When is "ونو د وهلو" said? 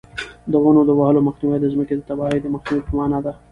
0.63-1.25